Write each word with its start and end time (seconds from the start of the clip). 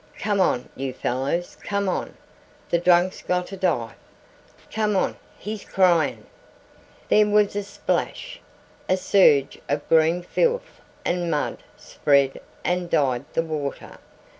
"Come 0.17 0.39
on, 0.41 0.67
you 0.75 0.93
fellers 0.93 1.55
come 1.61 1.87
on 1.87 2.17
the 2.71 2.79
drunk's 2.79 3.21
gonter 3.21 3.55
dive 3.55 3.93
come 4.71 4.95
on 4.95 5.15
he's 5.37 5.63
cryin'!" 5.63 6.25
There 7.09 7.27
was 7.27 7.55
a 7.55 7.61
splash. 7.61 8.41
A 8.89 8.97
surge 8.97 9.59
of 9.69 9.87
green 9.89 10.23
filth 10.23 10.81
and 11.05 11.29
mud 11.29 11.61
spread 11.77 12.41
and 12.65 12.89
dyed 12.89 13.25
the 13.33 13.43
water. 13.43 13.99